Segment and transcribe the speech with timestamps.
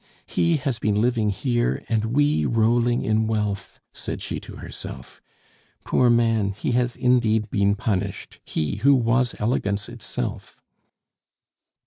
[0.25, 5.21] "He has been living here, and we rolling in wealth!" said she to herself.
[5.85, 10.63] "Poor man, he has indeed been punished he who was elegance itself."